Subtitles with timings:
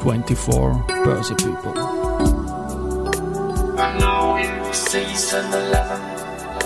[0.00, 1.72] 24 Börse People.
[3.78, 6.00] And now in season 11.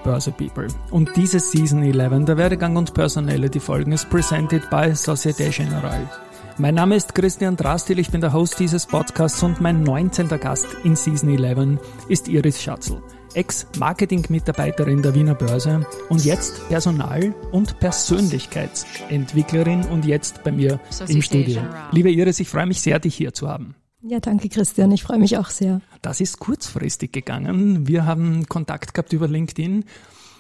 [0.04, 0.68] Börse People.
[0.90, 6.10] Und diese Season 11 der Werdegang und Personality Folgen ist presented by Societe Generale.
[6.58, 10.28] Mein Name ist Christian Drastil, ich bin der Host dieses Podcasts und mein 19.
[10.40, 11.80] Gast in Season 11
[12.10, 13.02] ist Iris Schatzl,
[13.36, 21.62] Ex-Marketing-Mitarbeiterin der Wiener Börse und jetzt Personal- und Persönlichkeitsentwicklerin und jetzt bei mir im Studio.
[21.92, 23.76] Liebe Iris, ich freue mich sehr, dich hier zu haben.
[24.02, 25.82] Ja, danke Christian, ich freue mich auch sehr.
[26.02, 27.86] Das ist kurzfristig gegangen.
[27.86, 29.84] Wir haben Kontakt gehabt über LinkedIn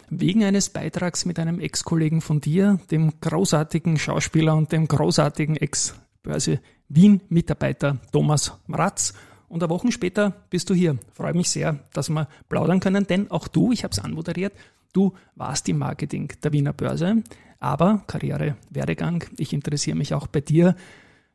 [0.09, 6.61] wegen eines Beitrags mit einem Ex-Kollegen von dir, dem großartigen Schauspieler und dem großartigen Ex-Börse
[6.88, 9.13] Wien-Mitarbeiter Thomas Ratz.
[9.49, 10.97] Und eine Woche später bist du hier.
[11.13, 14.53] Freue mich sehr, dass wir plaudern können, denn auch du, ich habe es anmoderiert,
[14.94, 17.23] du warst im Marketing der Wiener Börse,
[17.59, 20.75] aber Karriere, Werdegang, ich interessiere mich auch bei dir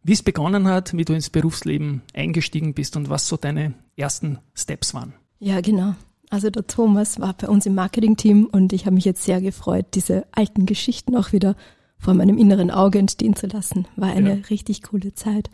[0.04, 4.38] wie es begonnen hat, wie du ins Berufsleben eingestiegen bist und was so deine ersten
[4.54, 5.14] Steps waren.
[5.40, 5.94] Ja, genau.
[6.30, 9.86] Also der Thomas war bei uns im Marketing-Team und ich habe mich jetzt sehr gefreut,
[9.94, 11.56] diese alten Geschichten auch wieder
[11.98, 13.86] vor meinem inneren Auge entstehen zu lassen.
[13.96, 14.42] War eine ja.
[14.50, 15.48] richtig coole Zeit.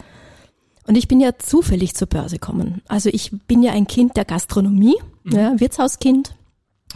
[0.87, 2.83] Und ich bin ja zufällig zur Börse gekommen.
[2.89, 5.33] Also ich bin ja ein Kind der Gastronomie, mhm.
[5.33, 6.35] ja, Wirtshauskind.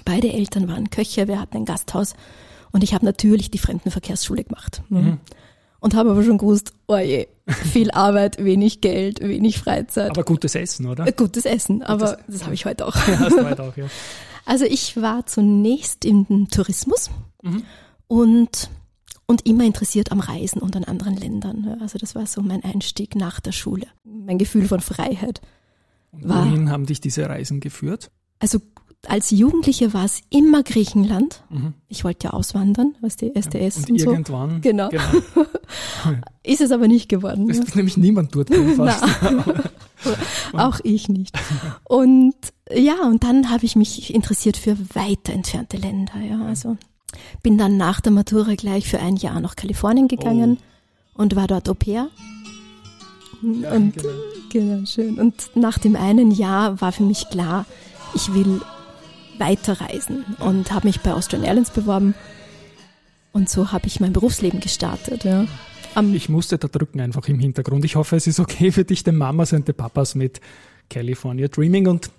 [0.05, 2.14] Beide Eltern waren Köche, wir hatten ein Gasthaus
[2.72, 4.82] und ich habe natürlich die Fremdenverkehrsschule gemacht.
[4.88, 5.20] Mhm
[5.84, 10.11] und habe aber schon gewusst, oh je, viel Arbeit, wenig Geld, wenig Freizeit.
[10.11, 11.06] Aber gutes Essen, oder?
[11.06, 12.95] Äh, gutes Essen, aber gutes, das habe ich heute auch.
[12.95, 13.87] Ja, hast du heute auch, ja.
[14.47, 17.11] Also ich war zunächst im Tourismus
[17.42, 17.62] mhm.
[18.09, 18.69] und,
[19.25, 21.78] und immer interessiert am Reisen und an anderen Ländern.
[21.81, 23.87] Also das war so mein Einstieg nach der Schule.
[24.05, 25.41] Mein Gefühl von Freiheit.
[26.12, 28.11] Und wohin war, haben dich diese Reisen geführt?
[28.38, 28.61] Also
[29.10, 31.42] als Jugendliche war es immer Griechenland.
[31.50, 31.75] Mhm.
[31.88, 34.10] Ich wollte ja auswandern, was die SDS und, und so.
[34.10, 34.60] irgendwann.
[34.60, 34.88] Genau.
[34.88, 35.03] genau.
[36.42, 37.48] ist es aber nicht geworden.
[37.50, 39.04] Es ist nämlich niemand dort fast.
[40.53, 41.37] Auch ich nicht.
[41.84, 42.34] Und
[42.70, 46.14] ja, und dann habe ich mich interessiert für weiter entfernte Länder.
[46.20, 46.76] Ja, also
[47.43, 50.59] bin dann nach der Matura gleich für ein Jahr nach Kalifornien gegangen
[51.14, 51.22] oh.
[51.22, 52.09] und war dort Au pair.
[53.43, 54.14] Ja, und genau.
[54.50, 55.19] genau, schön.
[55.19, 57.66] Und nach dem einen Jahr war für mich klar,
[58.14, 58.60] ich will
[59.39, 62.15] weiterreisen und habe mich bei Austrian Airlines beworben.
[63.33, 65.25] Und so habe ich mein Berufsleben gestartet.
[65.25, 65.47] Ja.
[65.97, 67.84] Um, ich musste da drücken einfach im Hintergrund.
[67.84, 70.41] Ich hoffe, es ist okay für dich, den Mamas und den Papas mit
[70.91, 71.87] California Dreaming.
[71.87, 72.11] Und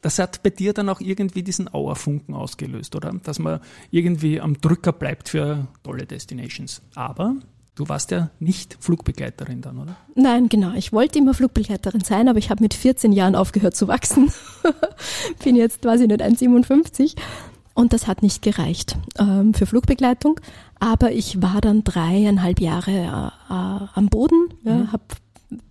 [0.00, 3.12] das hat bei dir dann auch irgendwie diesen Auerfunken ausgelöst, oder?
[3.24, 3.60] Dass man
[3.90, 6.82] irgendwie am Drücker bleibt für tolle Destinations.
[6.94, 7.36] Aber
[7.76, 9.96] Du warst ja nicht Flugbegleiterin dann, oder?
[10.14, 10.72] Nein, genau.
[10.74, 14.32] Ich wollte immer Flugbegleiterin sein, aber ich habe mit 14 Jahren aufgehört zu wachsen.
[15.44, 17.16] Bin jetzt, weiß ich nicht, 1,57
[17.74, 20.40] und das hat nicht gereicht ähm, für Flugbegleitung.
[20.80, 24.92] Aber ich war dann dreieinhalb Jahre äh, äh, am Boden, ja, mhm.
[24.92, 25.04] habe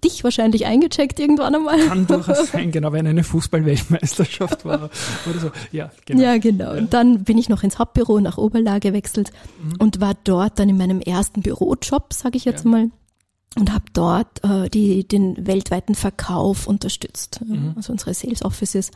[0.03, 1.79] dich wahrscheinlich eingecheckt irgendwann einmal.
[1.87, 4.89] Kann durchaus sein, genau, wenn eine Fußballweltmeisterschaft war
[5.29, 5.51] oder so.
[5.71, 6.23] Ja, genau.
[6.23, 6.73] Ja, genau.
[6.73, 9.31] Und dann bin ich noch ins Hauptbüro nach Oberla gewechselt
[9.61, 9.75] mhm.
[9.79, 12.71] und war dort dann in meinem ersten Bürojob, sage ich jetzt ja.
[12.71, 12.91] mal,
[13.57, 17.73] und habe dort äh, die, den weltweiten Verkauf unterstützt, mhm.
[17.75, 18.91] also unsere Sales Offices.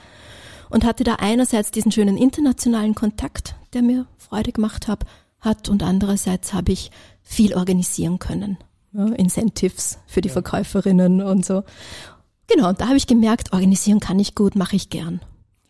[0.69, 5.06] Und hatte da einerseits diesen schönen internationalen Kontakt, der mir Freude gemacht hab,
[5.40, 6.91] hat, und andererseits habe ich
[7.23, 8.57] viel organisieren können
[8.94, 10.34] ja, Incentives für die ja.
[10.34, 11.64] Verkäuferinnen und so.
[12.48, 15.22] Genau, da habe ich gemerkt, organisieren kann ich gut, mache ich gern.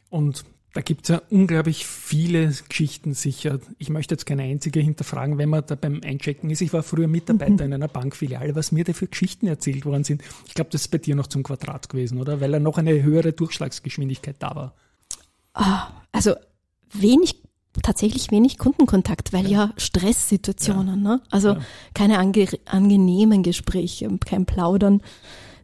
[0.10, 3.60] Und da gibt's ja unglaublich viele Geschichten sicher.
[3.80, 6.62] Ich möchte jetzt keine einzige hinterfragen, wenn man da beim Einchecken ist.
[6.62, 7.60] Ich war früher Mitarbeiter mhm.
[7.66, 10.22] in einer Bankfiliale, was mir da für Geschichten erzählt worden sind.
[10.48, 12.40] Ich glaube, das ist bei dir noch zum Quadrat gewesen, oder?
[12.40, 14.76] Weil er noch eine höhere Durchschlagsgeschwindigkeit da war.
[15.54, 16.36] Ah, also
[16.94, 17.42] wenig
[17.84, 21.10] tatsächlich wenig Kundenkontakt, weil ja, ja Stresssituationen, ja.
[21.10, 21.22] ne?
[21.30, 21.60] Also ja.
[21.94, 25.02] keine ange angenehmen Gespräche, kein Plaudern.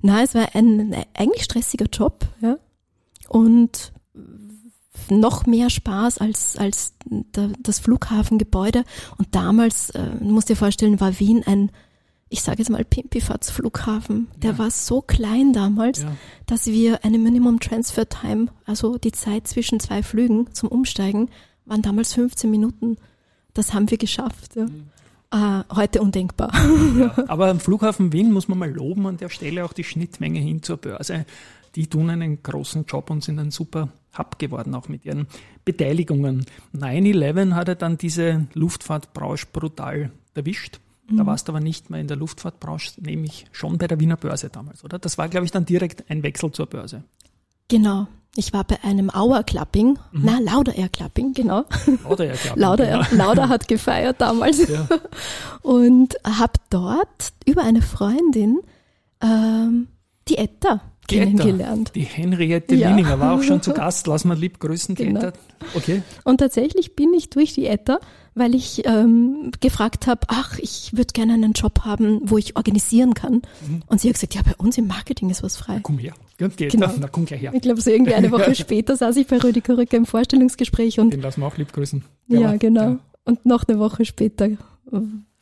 [0.01, 2.57] Na, es war ein, eigentlich stressiger Job, ja.
[3.27, 3.91] Und
[5.09, 8.83] noch mehr Spaß als, als der, das Flughafengebäude.
[9.17, 11.71] Und damals, äh, musst dir vorstellen, war Wien ein,
[12.29, 14.27] ich sage jetzt mal Pimpifatz Flughafen.
[14.37, 16.05] Der war so klein damals,
[16.47, 21.29] dass wir eine Minimum Transfer Time, also die Zeit zwischen zwei Flügen zum Umsteigen,
[21.65, 22.97] waren damals 15 Minuten.
[23.53, 24.55] Das haben wir geschafft.
[24.55, 24.65] Ja.
[24.65, 24.87] Mhm.
[25.31, 26.51] Äh, heute undenkbar.
[26.97, 30.39] Ja, aber am Flughafen Wien muss man mal loben an der Stelle auch die Schnittmenge
[30.39, 31.25] hin zur Börse.
[31.75, 35.27] Die tun einen großen Job und sind ein super hab geworden, auch mit ihren
[35.65, 36.45] Beteiligungen.
[36.73, 40.79] 9-11 hat er dann diese Luftfahrtbranche brutal erwischt.
[41.09, 41.27] Da Mhm.
[41.27, 44.83] warst du aber nicht mehr in der Luftfahrtbranche, nämlich schon bei der Wiener Börse damals,
[44.85, 44.97] oder?
[44.99, 47.03] Das war, glaube ich, dann direkt ein Wechsel zur Börse.
[47.67, 48.07] Genau.
[48.37, 51.63] Ich war bei einem Auer Clubbing, na, Lauder Air Clubbing, genau.
[52.03, 52.75] Lauder, genau.
[52.75, 54.67] Air, Lauder hat gefeiert damals.
[54.67, 54.87] Ja.
[55.61, 58.59] Und habe dort über eine Freundin
[59.21, 59.87] ähm,
[60.27, 61.91] Die Etta, kennengelernt.
[61.95, 62.89] Die Henriette Ja.
[62.89, 64.07] Wieninger war auch schon zu Gast.
[64.07, 65.19] Lass mal lieb grüßen, die Genau.
[65.21, 65.33] Etta.
[65.75, 66.01] Okay.
[66.23, 67.99] Und tatsächlich bin ich durch die Etta,
[68.33, 73.13] weil ich ähm, gefragt habe, ach, ich würde gerne einen Job haben, wo ich organisieren
[73.13, 73.41] kann.
[73.67, 73.81] Mhm.
[73.87, 75.79] Und sie hat gesagt, ja, bei uns im Marketing ist was frei.
[75.83, 76.13] Komm her.
[76.39, 76.87] Ja, die Genau.
[76.87, 77.51] Etta, na komm gleich her.
[77.53, 81.11] Ich glaube, so irgendwie eine Woche später saß ich bei Rüdiger Rücker im Vorstellungsgespräch und
[81.11, 82.03] Den lassen wir auch lieb grüßen.
[82.27, 82.81] ja, war- genau.
[82.81, 84.57] ja, Und noch eine Woche später, äh,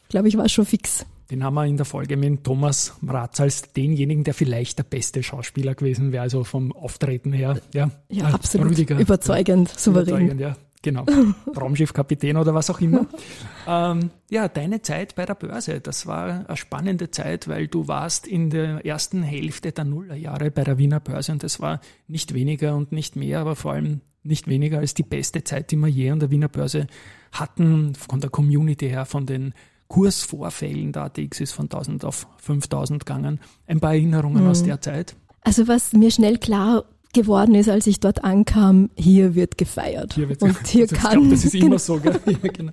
[0.09, 1.05] glaube ich, war es schon fix.
[1.31, 5.23] Den haben wir in der Folge mit Thomas Mratz als denjenigen, der vielleicht der beste
[5.23, 7.59] Schauspieler gewesen wäre, also vom Auftreten her.
[7.73, 8.71] Ja, Ja, absolut.
[8.71, 8.99] Rüdiger.
[8.99, 10.25] Überzeugend, souverän.
[10.27, 11.05] Überzeugend, ja, genau.
[11.57, 13.07] Raumschiffkapitän oder was auch immer.
[13.67, 18.27] ähm, ja, deine Zeit bei der Börse, das war eine spannende Zeit, weil du warst
[18.27, 22.75] in der ersten Hälfte der Nullerjahre bei der Wiener Börse und das war nicht weniger
[22.75, 26.11] und nicht mehr, aber vor allem nicht weniger als die beste Zeit, die wir je
[26.11, 26.87] an der Wiener Börse
[27.31, 29.53] hatten, von der Community her, von den
[29.93, 30.91] Kursvorfällen.
[30.91, 33.39] Der ATX ist von 1000 auf 5000 gegangen.
[33.67, 35.15] Ein paar Erinnerungen aus der Zeit.
[35.41, 40.15] Also was mir schnell klar geworden ist, als ich dort ankam, hier wird gefeiert.
[40.15, 42.19] Hier wird's- und hier das, ich kann glaub, das ist immer so, gell?
[42.25, 42.71] Ja, genau.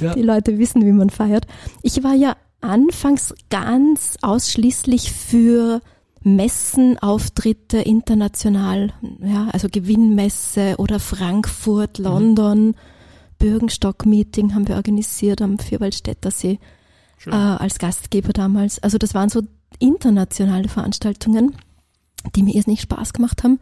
[0.00, 0.14] Ja.
[0.14, 1.46] die Leute wissen, wie man feiert.
[1.82, 5.82] Ich war ja anfangs ganz ausschließlich für
[6.22, 11.00] Messen, Auftritte international, ja, also Gewinnmesse oder Mhm.
[11.00, 12.74] Frankfurt, London,
[13.38, 16.58] Bürgenstock-Meeting haben wir organisiert am Vierwaldstätter See
[17.26, 18.78] äh, als Gastgeber damals.
[18.82, 19.42] Also das waren so
[19.78, 21.56] internationale Veranstaltungen,
[22.34, 23.60] die mir irrsinnig Spaß gemacht haben.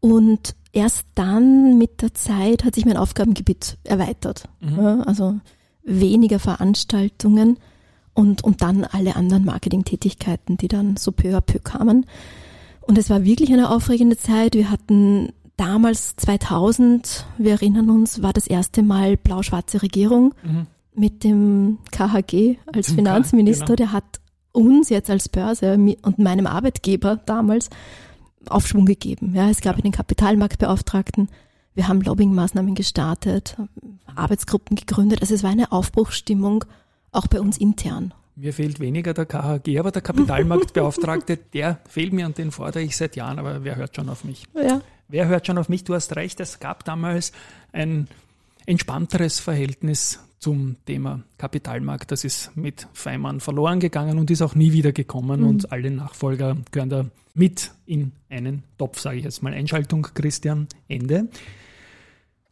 [0.00, 4.48] Und erst dann mit der Zeit hat sich mein Aufgabengebiet erweitert.
[4.60, 5.40] Ja, also
[5.82, 7.58] weniger Veranstaltungen
[8.14, 12.06] und, und dann alle anderen Marketingtätigkeiten, die dann so peu à peu kamen.
[12.80, 14.54] Und es war wirklich eine aufregende Zeit.
[14.54, 20.34] Wir hatten damals 2000, wir erinnern uns, war das erste Mal blau-schwarze Regierung
[20.94, 23.66] mit dem KHG als Finanzminister.
[23.66, 23.76] genau.
[23.76, 24.20] Der hat
[24.52, 27.68] uns jetzt als Börse mi- und meinem Arbeitgeber damals
[28.48, 29.34] Aufschwung gegeben.
[29.34, 31.28] Ja, es gab den Kapitalmarktbeauftragten.
[31.74, 33.56] Wir haben Lobbyingmaßnahmen gestartet,
[34.14, 35.20] Arbeitsgruppen gegründet.
[35.20, 36.64] Also es war eine Aufbruchsstimmung
[37.12, 38.14] auch bei uns intern.
[38.34, 42.96] Mir fehlt weniger der KHG, aber der Kapitalmarktbeauftragte, der fehlt mir und den fordere ich
[42.96, 44.44] seit Jahren, aber wer hört schon auf mich?
[44.54, 45.84] Ja, Wer hört schon auf mich?
[45.84, 47.32] Du hast recht, es gab damals
[47.72, 48.08] ein
[48.66, 52.12] entspannteres Verhältnis zum Thema Kapitalmarkt.
[52.12, 56.58] Das ist mit Feimann verloren gegangen und ist auch nie wieder gekommen und alle Nachfolger
[56.70, 59.54] gehören da mit in einen Topf, sage ich jetzt mal.
[59.54, 61.28] Einschaltung, Christian, Ende.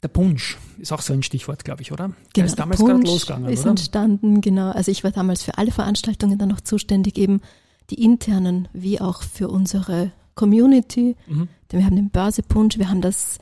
[0.03, 2.13] Der Punsch ist auch so ein Stichwort, glaube ich, oder?
[2.37, 3.71] Der ist damals gerade losgegangen, ist oder?
[3.71, 4.71] entstanden, genau.
[4.71, 7.43] Also ich war damals für alle Veranstaltungen dann noch zuständig, eben
[7.91, 11.17] die internen wie auch für unsere Community.
[11.27, 11.49] Mhm.
[11.73, 13.39] Denn wir haben den Börsepunsch, wir haben das,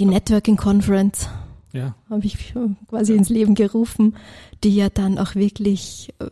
[0.00, 1.28] die Networking Conference,
[1.72, 2.54] Ja, habe ich
[2.88, 4.16] quasi ins Leben gerufen,
[4.64, 6.30] die ja dann auch wirklich, äh,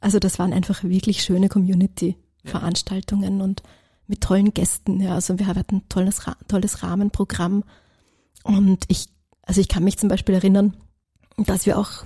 [0.00, 3.62] also das waren einfach wirklich schöne Community-Veranstaltungen und
[4.08, 5.00] mit tollen Gästen.
[5.00, 7.62] Ja, also wir hatten ein tolles, tolles Rahmenprogramm
[8.42, 9.06] und ich,
[9.42, 10.76] also ich kann mich zum Beispiel erinnern,
[11.36, 12.04] dass wir auch,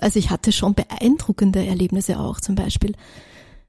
[0.00, 2.94] also ich hatte schon beeindruckende Erlebnisse auch, zum Beispiel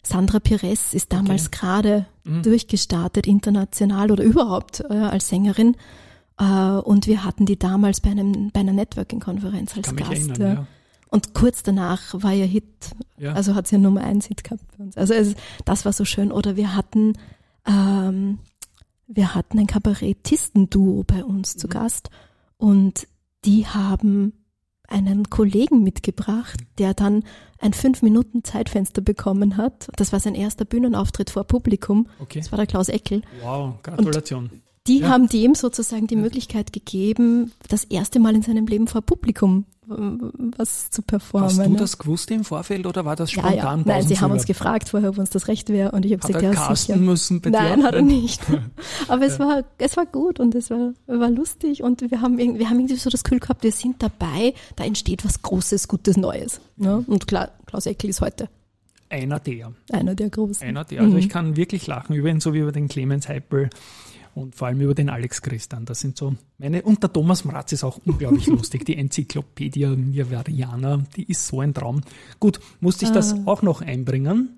[0.05, 2.41] Sandra Pires ist damals gerade Mhm.
[2.43, 5.75] durchgestartet, international oder überhaupt äh, als Sängerin.
[6.39, 10.11] Äh, und wir hatten die damals bei, einem, bei einer Networking-Konferenz als Gast.
[10.11, 10.53] erinnern, ja.
[10.53, 10.67] ja.
[11.09, 12.65] Und kurz danach war ihr Hit,
[13.17, 13.33] Ja.
[13.33, 14.97] also hat sie ja Nummer eins Hit gehabt bei uns.
[14.97, 15.35] Also es,
[15.65, 16.31] das war so schön.
[16.31, 17.13] Oder wir hatten,
[17.65, 18.39] ähm,
[19.07, 21.59] wir hatten ein Kabarettisten-Duo bei uns Mhm.
[21.59, 22.09] zu Gast
[22.57, 23.07] und
[23.45, 24.33] die haben
[24.87, 27.23] einen Kollegen mitgebracht, der dann
[27.59, 29.87] ein fünf Minuten Zeitfenster bekommen hat.
[29.95, 32.07] Das war sein erster Bühnenauftritt vor Publikum.
[32.19, 32.39] Okay.
[32.39, 33.21] Das war der Klaus Eckel.
[33.41, 34.49] Wow, Gratulation.
[34.87, 35.09] Die Ja.
[35.09, 40.89] haben dem sozusagen die Möglichkeit gegeben, das erste Mal in seinem Leben vor Publikum was
[40.89, 41.49] zu performen.
[41.49, 41.77] Hast du ne?
[41.77, 43.79] das gewusst im Vorfeld oder war das ja, spontan?
[43.79, 43.83] ja.
[43.85, 46.43] Nein, sie haben uns gefragt vorher, ob uns das recht wäre und ich habe gesagt,
[46.43, 46.97] er ja, casten sicher.
[47.05, 48.41] müssen bei Nein, hat er nicht.
[49.07, 52.59] Aber es war, es war gut und es war, war lustig und wir haben, irgendwie,
[52.59, 56.17] wir haben irgendwie so das Gefühl gehabt, wir sind dabei, da entsteht was Großes, Gutes,
[56.17, 56.61] Neues.
[56.77, 57.03] Ne?
[57.07, 58.49] Und klar, Klaus Eckel ist heute
[59.09, 59.71] Einer der.
[59.91, 60.65] einer der Großen.
[60.67, 61.01] Einer der.
[61.01, 61.19] Also Mhm.
[61.19, 63.69] ich kann wirklich lachen über ihn, so wie über den Clemens Heipel
[64.35, 65.85] und vor allem über den Alex Christian.
[65.85, 68.85] Das sind so meine, und der Thomas Mratz ist auch unglaublich lustig.
[68.85, 72.01] Die Enzyklopädie Nirvariana, die ist so ein Traum.
[72.39, 73.41] Gut, musste ich das Ah.
[73.45, 74.57] auch noch einbringen.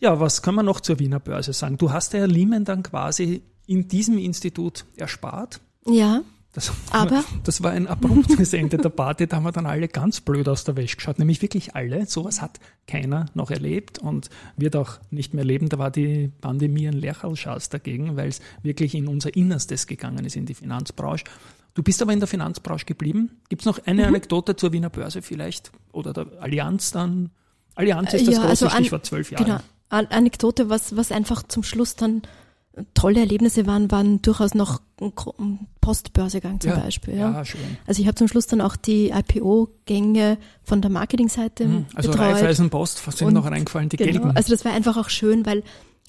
[0.00, 1.76] Ja, was kann man noch zur Wiener Börse sagen?
[1.78, 7.62] Du hast der Herr Liemen dann quasi in diesem Institut erspart Ja, Das, Aber- das
[7.62, 10.76] war ein abruptes Ende der Party, da haben wir dann alle ganz blöd aus der
[10.76, 12.06] Wäsche geschaut, nämlich wirklich alle.
[12.06, 15.68] Sowas hat keiner noch erlebt und wird auch nicht mehr leben.
[15.68, 20.36] Da war die Pandemie ein Lächerlschaß dagegen, weil es wirklich in unser Innerstes gegangen ist,
[20.36, 21.24] in die Finanzbranche.
[21.74, 23.30] Du bist aber in der Finanzbranche geblieben.
[23.50, 24.08] Gibt es noch eine Mhm.
[24.08, 25.70] Anekdote zur Wiener Börse vielleicht?
[25.92, 27.30] Oder der Allianz dann?
[27.76, 29.44] Allianz ist das Ja, große also an- Stichwort, zwölf Jahre.
[29.44, 29.60] genau.
[29.90, 32.22] An Anekdote, was, was einfach zum Schluss dann
[32.94, 37.14] tolle Erlebnisse waren, waren durchaus noch ein Postbörsegang zum ja, Beispiel.
[37.16, 37.30] Ja.
[37.32, 37.60] ja, schön.
[37.86, 41.86] Also ich habe zum Schluss dann auch die IPO-Gänge von der Marketingseite Mhm.
[41.94, 42.26] Also betreut.
[42.34, 44.12] Raiffeisenpost sind Und- noch reingefallen, die Genau.
[44.12, 44.36] gelben.
[44.36, 45.62] Also das war einfach auch schön, weil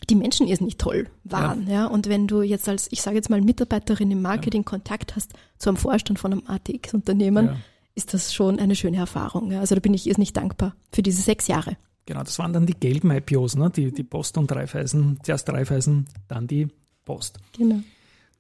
[0.09, 1.67] die Menschen irrsinnig toll waren.
[1.69, 1.85] Ja.
[1.88, 5.69] Und wenn du jetzt als, ich sage jetzt mal, Mitarbeiterin im Marketing Kontakt hast zu
[5.69, 7.55] einem Vorstand von einem ATX-Unternehmen, Ja.
[7.95, 9.51] ist das schon eine schöne Erfahrung.
[9.51, 9.59] Ja.
[9.59, 11.75] Also da bin ich irrsinnig dankbar für diese sechs Jahre.
[12.09, 13.69] Genau, das waren dann die gelben IPOs, ne?
[13.69, 15.19] die, die Post und Raiffeisen.
[15.21, 16.67] Zuerst Raiffeisen, dann die
[17.05, 17.37] Post.
[17.55, 17.81] Genau.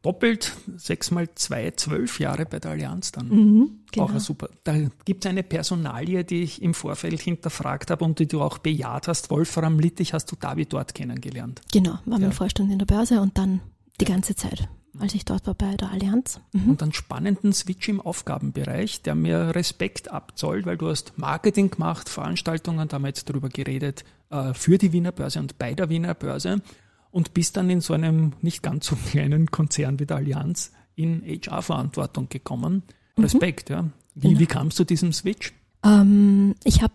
[0.01, 3.27] Doppelt, sechs mal zwei, zwölf Jahre bei der Allianz dann.
[3.29, 4.05] Mhm, genau.
[4.07, 4.49] Auch super.
[4.63, 8.57] Da gibt es eine Personalie, die ich im Vorfeld hinterfragt habe und die du auch
[8.57, 9.29] bejaht hast.
[9.29, 11.61] Wolfram Littich hast du David dort kennengelernt.
[11.71, 12.25] Genau, war Ja.
[12.25, 13.59] mein Vorstand in der Börse und dann
[14.01, 14.67] die ganze Zeit,
[14.97, 16.39] als ich dort war bei der Allianz.
[16.53, 16.71] Mhm.
[16.71, 22.09] Und einen spannenden Switch im Aufgabenbereich, der mir Respekt abzollt, weil du hast Marketing gemacht,
[22.09, 25.89] Veranstaltungen, da haben wir jetzt drüber geredet, äh, für die Wiener Börse und bei der
[25.89, 26.61] Wiener Börse
[27.11, 31.21] und bist dann in so einem nicht ganz so kleinen Konzern wie der Allianz in
[31.23, 32.83] HR-Verantwortung gekommen.
[33.17, 33.85] Respekt, ja.
[34.15, 34.39] Wie, Genau.
[34.39, 35.53] wie kamst du diesem Switch?
[35.85, 36.93] Ähm, ich habe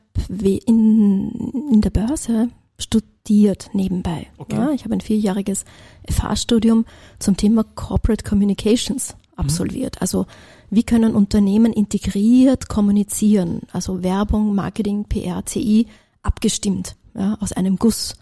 [0.67, 1.31] in,
[1.73, 4.29] in der Börse studiert nebenbei.
[4.39, 4.57] Okay.
[4.57, 5.65] Ja, ich habe ein vierjähriges
[6.09, 6.85] FH-Studium
[7.19, 10.01] zum Thema Corporate Communications absolviert.
[10.01, 10.27] Also
[10.71, 13.63] wie können Unternehmen integriert kommunizieren?
[13.73, 15.87] Also Werbung, Marketing, PR, CI
[16.23, 18.17] abgestimmt ja, aus einem Guss.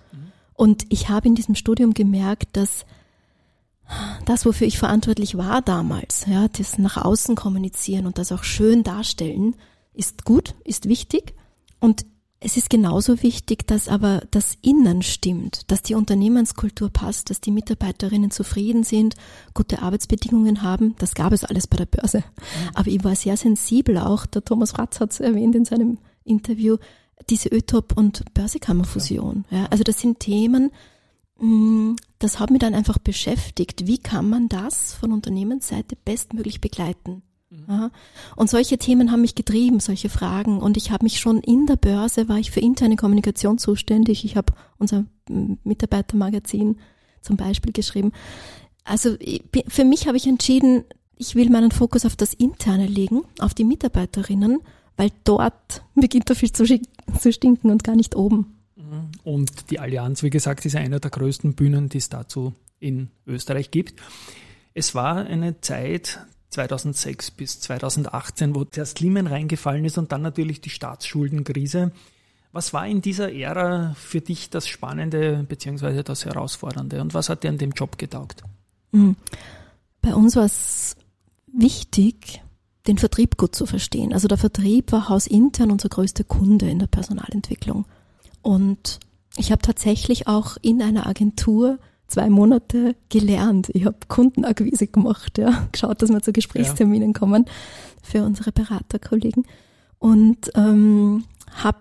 [0.55, 2.85] Und ich habe in diesem Studium gemerkt, dass
[4.25, 8.85] das, wofür ich verantwortlich war damals, ja, das nach außen kommunizieren und das auch schön
[8.85, 9.57] darstellen,
[9.93, 11.35] ist gut, ist wichtig.
[11.81, 12.07] Und
[12.45, 17.53] es ist genauso wichtig, dass aber das Innen stimmt, dass die Unternehmenskultur passt, dass die
[17.53, 19.15] Mitarbeiterinnen zufrieden sind,
[19.55, 20.97] gute Arbeitsbedingungen haben.
[20.99, 22.25] Das gab es alles bei der Börse.
[22.75, 26.79] Aber ich war sehr sensibel auch, der Thomas Ratz hat es erwähnt in seinem Interview,
[27.31, 29.45] diese ÖTOP und Börsekammerfusion.
[29.51, 30.73] Ja, also das sind Themen,
[31.39, 33.87] mh, das hat mich dann einfach beschäftigt.
[33.87, 37.23] Wie kann man das von Unternehmensseite bestmöglich begleiten?
[37.69, 37.91] Ja.
[38.37, 40.61] Und solche Themen haben mich getrieben, solche Fragen.
[40.61, 44.25] Und ich habe mich schon in der Börse, war ich für interne Kommunikation zuständig.
[44.25, 46.79] Ich habe unser Mitarbeitermagazin
[47.21, 48.13] zum Beispiel geschrieben.
[48.85, 49.17] Also
[49.69, 50.85] für mich habe ich entschieden,
[51.17, 54.61] ich will meinen Fokus auf das Interne legen, auf die Mitarbeiterinnen,
[54.97, 58.59] weil dort beginnt der Fisch zu, zu stinken und gar nicht oben.
[59.25, 63.71] Und die Allianz, wie gesagt, ist eine der größten Bühnen, die es dazu in Österreich
[63.71, 64.01] gibt.
[64.75, 70.61] Es war eine Zeit 2006 bis 2018, wo der Slimmen reingefallen ist und dann natürlich
[70.61, 71.93] die Staatsschuldenkrise.
[72.53, 76.03] Was war in dieser Ära für dich das Spannende bzw.
[76.03, 78.43] das Herausfordernde und was hat dir an dem Job getaugt?
[78.93, 79.17] Mhm.
[80.03, 80.97] Bei uns war es
[81.47, 82.43] wichtig,
[82.87, 84.13] den Vertrieb gut zu verstehen.
[84.13, 87.87] Also der Vertrieb war hausintern unser größter Kunde in der Personalentwicklung.
[88.43, 88.99] Und
[89.37, 91.79] ich habe tatsächlich auch in einer Agentur
[92.13, 93.71] zwei Monate gelernt.
[93.73, 97.47] Ich habe Kundenakquise gemacht, ja, geschaut, dass wir zu Gesprächsterminen kommen
[98.03, 99.45] für unsere Beraterkollegen
[99.99, 101.25] und ähm,
[101.63, 101.79] habe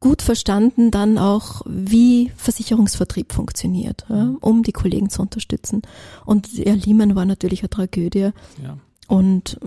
[0.00, 5.82] gut verstanden dann auch, wie Versicherungsvertrieb funktioniert, ja, um die Kollegen zu unterstützen.
[6.24, 8.30] Und ja, Lehman war natürlich eine Tragödie
[8.62, 8.78] Ja.
[9.08, 9.58] und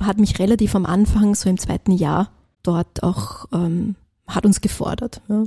[0.00, 2.30] hat mich relativ am Anfang, so im zweiten Jahr,
[2.64, 3.94] dort auch, ähm,
[4.26, 5.22] hat uns gefordert.
[5.28, 5.44] Ja.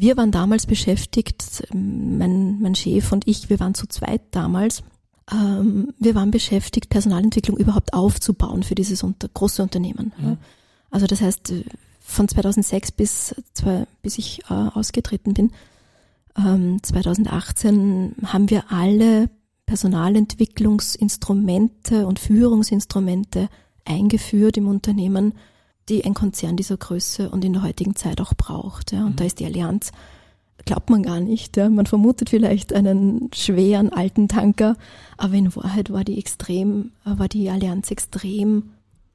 [0.00, 4.82] Wir waren damals beschäftigt, mein, mein Chef und ich, wir waren zu zweit damals,
[5.30, 10.14] ähm, wir waren beschäftigt, Personalentwicklung überhaupt aufzubauen für dieses unter, große Unternehmen.
[10.16, 10.38] Ja.
[10.90, 11.52] Also das heißt,
[12.00, 15.52] von 2006 bis, zwei, bis ich äh, ausgetreten bin,
[16.34, 19.28] ähm, 2018 haben wir alle
[19.66, 23.50] Personalentwicklungsinstrumente und Führungsinstrumente
[23.84, 25.34] eingeführt im Unternehmen,
[25.90, 28.92] die ein Konzern dieser Größe und in der heutigen Zeit auch braucht.
[28.92, 29.04] Ja.
[29.04, 29.16] Und Mhm.
[29.16, 29.90] da ist die Allianz,
[30.64, 31.56] glaubt man gar nicht.
[31.56, 31.68] Ja.
[31.68, 34.76] Man vermutet vielleicht einen schweren alten Tanker,
[35.18, 38.70] aber in Wahrheit war die extrem, war die Allianz extrem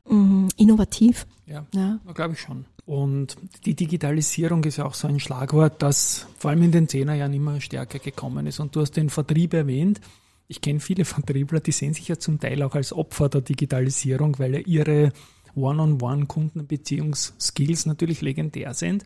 [0.08, 1.26] mh, innovativ.
[1.48, 1.66] Ja.
[1.74, 2.00] Ja.
[2.14, 2.66] glaube ich schon.
[2.86, 7.34] Und die Digitalisierung ist ja auch so ein Schlagwort, das vor allem in den Zehnerjahren
[7.34, 8.60] immer stärker gekommen ist.
[8.60, 10.02] Und du hast den Vertrieb erwähnt.
[10.48, 14.38] Ich kenne viele Vertriebler, die sehen sich ja zum Teil auch als Opfer der Digitalisierung,
[14.38, 15.12] weil ja ihre
[15.56, 19.06] One-on-One-Kundenbeziehungsskills natürlich legendär sind.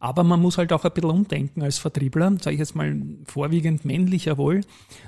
[0.00, 3.84] Aber man muss halt auch ein bisschen umdenken als Vertriebler, sage ich jetzt mal vorwiegend
[3.84, 4.62] männlicher wohl.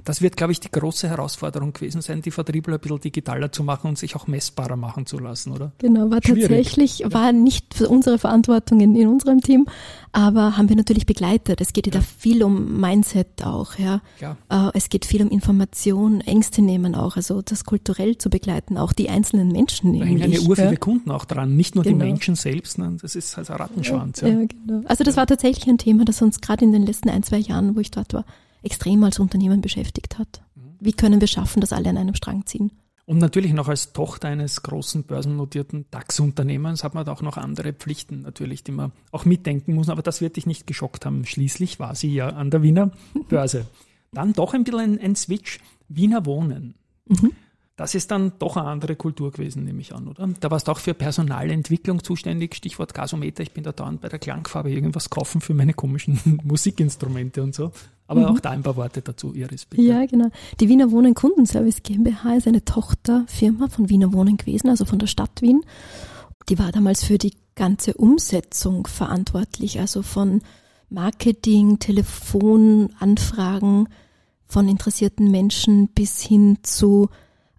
[0.04, 3.64] Das wird, glaube ich, die große Herausforderung gewesen sein, die Vertriebler ein bisschen digitaler zu
[3.64, 5.72] machen und sich auch messbarer machen zu lassen, oder?
[5.78, 6.42] Genau, war Schwierig.
[6.42, 9.66] tatsächlich, war nicht unsere Verantwortung in, in unserem Team,
[10.12, 11.62] aber haben wir natürlich begleitet.
[11.62, 14.02] Es geht ja, da viel um Mindset auch, ja.
[14.18, 14.36] Klar.
[14.50, 18.92] Äh, Es geht viel um Information, Ängste nehmen auch, also das kulturell zu begleiten, auch
[18.92, 20.76] die einzelnen Menschen Da hängen ja ur viele ja.
[20.76, 22.04] Kunden auch dran, nicht nur die Genau.
[22.04, 22.96] Menschen selbst, ne?
[23.00, 24.20] das ist also ein Rattenschwanz.
[24.20, 24.28] Ja.
[24.28, 24.81] Ja, genau.
[24.86, 27.76] Also das war tatsächlich ein Thema, das uns gerade in den letzten ein, zwei Jahren,
[27.76, 28.24] wo ich dort war,
[28.62, 30.42] extrem als Unternehmen beschäftigt hat.
[30.54, 30.76] Mhm.
[30.80, 32.72] Wie können wir schaffen, dass alle an einem Strang ziehen?
[33.04, 37.72] Und natürlich noch als Tochter eines großen börsennotierten DAX-Unternehmens hat man da auch noch andere
[37.72, 39.88] Pflichten natürlich, die man auch mitdenken muss.
[39.88, 41.24] Aber das wird dich nicht geschockt haben.
[41.26, 42.92] Schließlich war sie ja an der Wiener
[43.28, 43.66] Börse.
[44.12, 45.58] Dann doch ein bisschen ein, ein Switch.
[45.88, 46.74] Wiener Wohnen.
[47.76, 50.28] Das ist dann doch eine andere Kultur gewesen, nehme ich an, oder?
[50.40, 53.42] Da warst du auch für Personalentwicklung zuständig, Stichwort Gasometer.
[53.42, 57.72] Ich bin da dauernd bei der Klangfarbe irgendwas kaufen für meine komischen Musikinstrumente und so.
[58.06, 59.82] Aber auch da ein paar Worte dazu, Iris, bitte.
[59.82, 60.28] Ja, genau.
[60.60, 65.06] Die Wiener Wohnen Kundenservice GmbH ist eine Tochterfirma von Wiener Wohnen gewesen, also von der
[65.06, 65.62] Stadt Wien.
[66.50, 70.42] Die war damals für die ganze Umsetzung verantwortlich, also von
[70.90, 73.88] Marketing, Telefonanfragen
[74.46, 77.08] von interessierten Menschen bis hin zu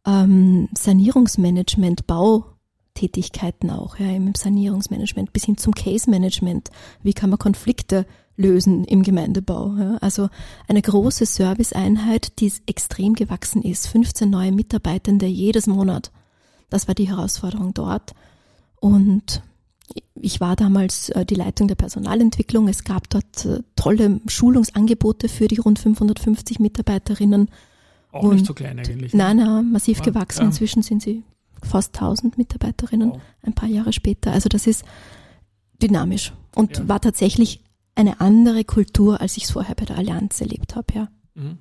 [0.05, 6.69] ähm, Sanierungsmanagement, Bautätigkeiten auch, ja, im Sanierungsmanagement bis hin zum Case Management.
[7.01, 8.05] Wie kann man Konflikte
[8.36, 9.75] lösen im Gemeindebau?
[9.77, 9.98] Ja?
[9.98, 10.29] Also
[10.67, 13.88] eine große Serviceeinheit, die extrem gewachsen ist.
[13.88, 16.12] 15 neue Mitarbeitende jedes Monat.
[16.69, 18.13] Das war die Herausforderung dort.
[18.79, 19.43] Und
[20.15, 22.67] ich war damals äh, die Leitung der Personalentwicklung.
[22.67, 27.50] Es gab dort äh, tolle Schulungsangebote für die rund 550 Mitarbeiterinnen.
[28.13, 29.13] Auch nicht Und- so klein eigentlich.
[29.13, 29.17] ne?
[29.17, 30.41] Nein, nein, massiv Ja, gewachsen.
[30.41, 30.46] ja.
[30.48, 31.24] Inzwischen sind sie
[31.63, 33.22] fast 1000 Mitarbeiterinnen, Wow.
[33.41, 34.32] ein paar Jahre später.
[34.32, 34.86] Also das ist
[35.82, 36.88] dynamisch und Ja.
[36.88, 37.62] war tatsächlich
[37.96, 40.88] eine andere Kultur, als ich es vorher bei der Allianz erlebt habe.
[40.93, 41.08] Ja.
[41.36, 41.58] Mhm.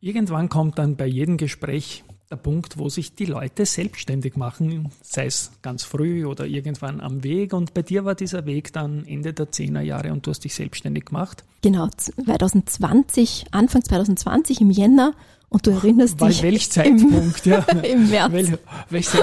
[0.00, 5.26] Irgendwann kommt dann bei jedem Gespräch der Punkt, wo sich die Leute selbstständig machen, sei
[5.26, 7.52] es ganz früh oder irgendwann am Weg.
[7.52, 10.54] Und bei dir war dieser Weg dann Ende der 10er Jahre und du hast dich
[10.54, 11.44] selbstständig gemacht.
[11.60, 15.12] Genau, 2020, Anfang 2020 im Jänner
[15.50, 17.58] und du erinnerst Weil dich welch Zeitpunkt, ja.
[17.82, 18.32] im März.
[18.32, 18.58] Wel,
[18.88, 19.18] welche,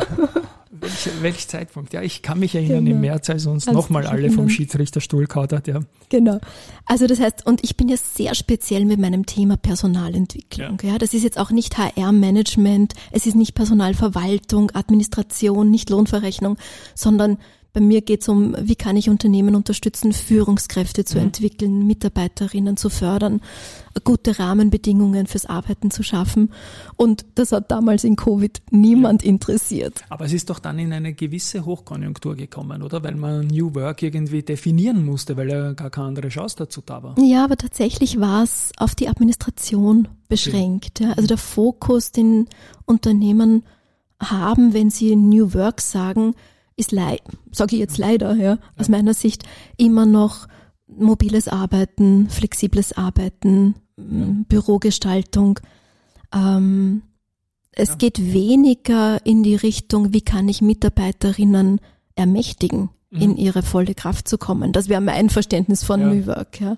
[0.70, 1.94] welche, welch Zeitpunkt?
[1.94, 2.96] Ja, ich kann mich erinnern, Genau.
[2.98, 4.50] im März, als uns nochmal alle vom.
[4.50, 5.80] Schiedsrichterstuhl hat, ja.
[6.10, 6.40] Genau.
[6.86, 10.78] Also das heißt, und ich bin ja sehr speziell mit meinem Thema Personalentwicklung.
[10.84, 10.98] Ja.
[10.98, 16.58] das ist jetzt auch nicht HR-Management, es ist nicht Personalverwaltung, Administration, nicht Lohnverrechnung,
[16.94, 17.38] sondern
[17.78, 22.90] bei mir geht es um, wie kann ich Unternehmen unterstützen, Führungskräfte zu entwickeln, Mitarbeiterinnen zu
[22.90, 23.40] fördern,
[24.04, 26.52] gute Rahmenbedingungen fürs Arbeiten zu schaffen.
[26.96, 30.04] Und das hat damals in Covid niemand interessiert.
[30.10, 33.04] Aber es ist doch dann in eine gewisse Hochkonjunktur gekommen, oder?
[33.04, 37.04] Weil man New Work irgendwie definieren musste, weil ja gar keine andere Chance dazu da
[37.04, 37.16] war.
[37.20, 41.00] Ja, aber tatsächlich war es auf die Administration beschränkt.
[41.00, 41.12] Ja.
[41.12, 42.48] Also der Fokus, den
[42.86, 43.62] Unternehmen
[44.20, 46.34] haben, wenn sie New Work sagen,
[46.78, 46.94] ist
[47.52, 49.44] sage ich jetzt leider, ja, aus meiner Sicht
[49.78, 50.48] immer noch
[50.88, 53.76] mobiles Arbeiten, flexibles Arbeiten,
[54.48, 55.60] Bürogestaltung.
[56.34, 57.02] Ähm,
[57.72, 57.96] es Ja.
[57.96, 61.80] geht weniger in die Richtung, wie kann ich Mitarbeiterinnen
[62.16, 64.72] ermächtigen, in ihre volle Kraft zu kommen.
[64.74, 66.08] Das wäre mein Verständnis von Ja.
[66.14, 66.60] New Work.
[66.62, 66.78] Ja.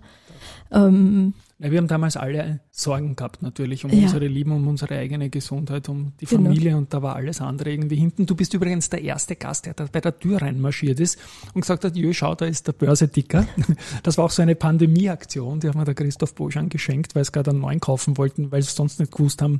[0.71, 4.03] Ähm, Ja, wir haben damals alle Sorgen gehabt, natürlich, um Ja.
[4.03, 6.43] unsere Lieben, um unsere eigene Gesundheit, um die Genau.
[6.43, 8.25] Familie und da war alles andere irgendwie hinten.
[8.25, 11.17] Du bist übrigens der erste Gast, der da bei der Tür reinmarschiert ist
[11.53, 13.45] und gesagt hat, jö, schau, da ist der Börseticker.
[14.03, 17.31] Das war auch so eine Pandemieaktion, die hat mir der Christoph Boschan geschenkt, weil sie
[17.31, 19.59] gerade einen neuen kaufen wollten, weil sie sonst nicht gewusst haben,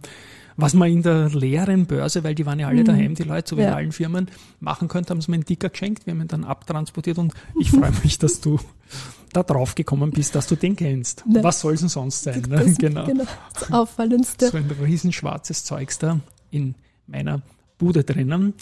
[0.58, 3.58] was man in der leeren Börse, weil die waren ja alle daheim, die Leute, so
[3.58, 3.72] wie in Mhm.
[3.72, 3.76] Ja.
[3.78, 4.28] allen Firmen,
[4.60, 7.72] machen könnte, haben sie mir einen Ticker geschenkt, wir haben ihn dann abtransportiert und ich
[7.72, 8.60] freue mich, dass du
[9.32, 11.24] da drauf gekommen bist, dass du den kennst.
[11.28, 11.44] Ne.
[11.44, 12.42] Was soll es denn sonst sein?
[12.50, 12.74] Ne?
[12.80, 13.06] genau.
[13.12, 13.26] Genau.
[13.54, 14.50] Das Auffallendste.
[14.50, 16.20] So ein riesen schwarzes Zeugs da
[16.52, 16.76] in
[17.08, 17.42] meiner
[17.78, 18.54] Bude drinnen.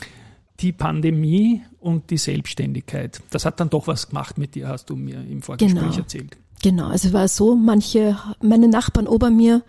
[0.59, 4.95] Die Pandemie und die Selbstständigkeit, das hat dann doch was gemacht mit dir, hast du
[4.95, 5.95] mir im Vorgespräch Genau.
[5.97, 6.37] erzählt.
[6.63, 9.61] Genau, also es war so, manche, meine Nachbarn ober mir,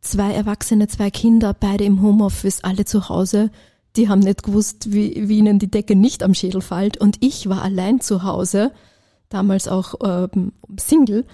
[0.00, 3.50] zwei Erwachsene, zwei Kinder, beide im Homeoffice, alle zu Hause,
[3.96, 6.96] die haben nicht gewusst, wie, wie ihnen die Decke nicht am Schädel fällt.
[6.98, 8.70] Und ich war allein zu Hause,
[9.30, 11.24] damals auch ähm, Single,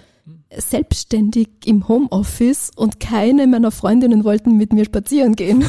[0.55, 5.65] selbstständig im Homeoffice und keine meiner Freundinnen wollten mit mir spazieren gehen.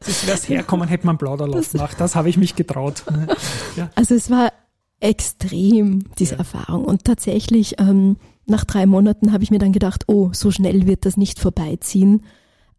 [0.00, 1.96] Das wär's herkommen, hätte man Plauderlauf gemacht.
[1.98, 3.04] Das habe ich mich getraut.
[3.76, 3.90] Ja.
[3.94, 4.52] Also es war
[5.00, 6.38] extrem, diese Ja.
[6.38, 6.84] Erfahrung.
[6.84, 11.04] Und tatsächlich, ähm, nach drei Monaten habe ich mir dann gedacht, oh, so schnell wird
[11.04, 12.22] das nicht vorbeiziehen.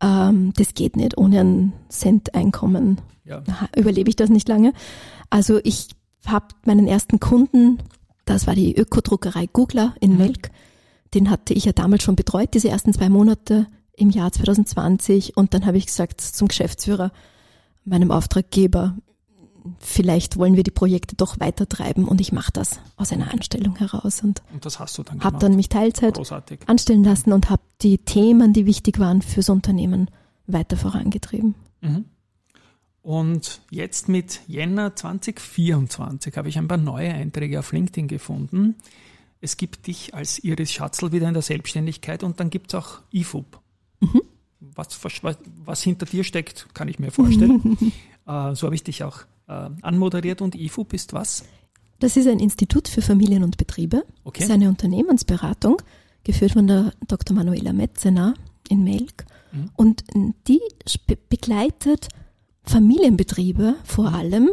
[0.02, 1.18] Ähm, das geht nicht.
[1.18, 3.44] Ohne einen Cent Einkommen Ja.
[3.76, 4.74] überlebe ich das nicht lange.
[5.30, 5.90] Also ich
[6.26, 7.78] habe meinen ersten Kunden
[8.28, 10.18] Das war die Ökodruckerei Googler in Mhm.
[10.18, 10.52] Melk.
[11.14, 15.36] Den hatte ich ja damals schon betreut, diese ersten zwei Monate im Jahr 2020.
[15.38, 17.12] Und dann habe ich gesagt zum Geschäftsführer,
[17.86, 18.96] meinem Auftraggeber,
[19.80, 24.22] vielleicht wollen wir die Projekte doch weitertreiben und ich mache das aus einer Anstellung heraus
[24.22, 26.60] und Und das hast du dann habe dann mich Teilzeit Großartig.
[26.68, 30.10] anstellen lassen und habe die Themen, die wichtig waren fürs Unternehmen,
[30.48, 31.56] weiter vorangetrieben.
[31.82, 32.06] Mhm.
[33.08, 38.76] Und jetzt mit Jänner 2024 habe ich ein paar neue Einträge auf LinkedIn gefunden.
[39.40, 43.00] Es gibt dich als Iris Schatzl wieder in der Selbstständigkeit und dann gibt es auch
[43.14, 43.62] IFUB.
[44.60, 47.78] Was, was, was hinter dir steckt, kann ich mir vorstellen.
[48.28, 51.46] äh, so habe ich dich auch äh, anmoderiert und IFUB ist was?
[52.00, 54.04] Das ist ein Institut für Familien und Betriebe.
[54.26, 54.40] Okay.
[54.40, 55.82] Das ist eine Unternehmensberatung,
[56.26, 57.34] geführt von der Dr.
[57.38, 58.34] Manuela Metzener
[58.68, 59.26] in Melk.
[59.54, 59.70] Mhm.
[59.78, 60.04] Und
[60.50, 60.60] die
[61.30, 62.10] begleitet
[62.68, 64.50] Familienbetriebe vor allem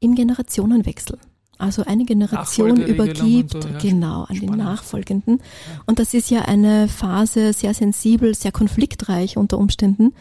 [0.00, 1.18] im Generationenwechsel.
[1.58, 4.64] Also eine Generation übergibt, und so, ja, genau, an den spannend.
[4.64, 5.40] Nachfolgenden.
[5.86, 10.12] Und das ist ja eine Phase sehr sensibel, sehr konfliktreich unter Umständen.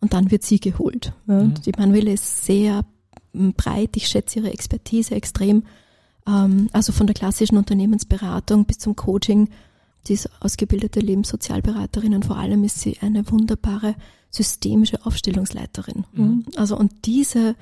[0.00, 1.14] Und dann wird sie geholt.
[1.26, 1.44] Ja.
[1.44, 1.54] Mhm.
[1.64, 2.84] Die Manuela ist sehr
[3.32, 5.64] breit, ich schätze ihre Expertise extrem.
[6.26, 9.48] Ähm, also von der klassischen Unternehmensberatung bis zum Coaching.
[10.06, 13.94] Sie ist ausgebildete Lebenssozialberaterin und vor allem ist sie eine wunderbare
[14.34, 16.04] systemische Aufstellungsleiterin.
[16.12, 16.44] Mhm.
[16.56, 17.54] Also und diese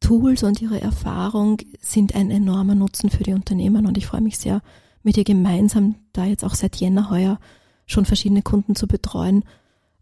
[0.00, 4.38] Tools und ihre Erfahrung sind ein enormer Nutzen für die Unternehmen und ich freue mich
[4.38, 4.62] sehr,
[5.02, 7.38] mit ihr gemeinsam, da jetzt auch seit Jänner heuer
[7.86, 9.44] schon verschiedene Kunden zu betreuen.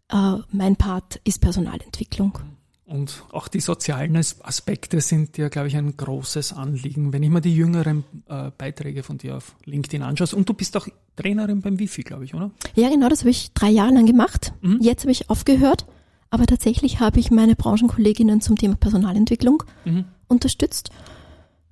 [0.09, 2.39] Äh, mein Part ist Personalentwicklung.
[2.85, 7.29] Und auch die sozialen As- Aspekte sind dir, glaube ich, ein großes Anliegen, wenn ich
[7.29, 10.35] mir die jüngeren äh, Beiträge von dir auf LinkedIn anschaue.
[10.35, 12.51] Und du bist auch Trainerin beim Wifi, glaube ich, oder?
[12.75, 14.53] Ja, genau, das habe ich drei Jahre lang gemacht.
[14.61, 14.79] Mhm.
[14.81, 15.85] Jetzt habe ich aufgehört,
[16.29, 20.05] aber tatsächlich habe ich meine Branchenkolleginnen zum Thema Personalentwicklung Mhm.
[20.27, 20.89] unterstützt.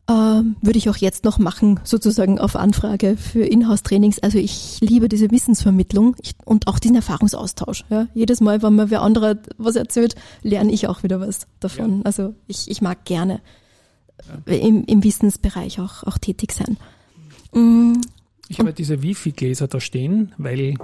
[0.10, 4.20] Ähm, würde ich auch jetzt noch machen, sozusagen auf Anfrage für Inhouse-Trainings.
[4.20, 7.84] Also ich liebe diese Wissensvermittlung ich, und auch diesen Erfahrungsaustausch.
[7.90, 8.08] Ja.
[8.14, 11.98] Jedes Mal, wenn mir wer anderer was erzählt, lerne ich auch wieder was davon.
[11.98, 12.02] Ja.
[12.06, 13.42] Also ich, ich mag gerne
[14.46, 16.78] im, im Wissensbereich auch, auch tätig sein.
[17.54, 18.00] Mm,
[18.48, 20.76] Ich habe diese Wifi-Gläser da stehen, weil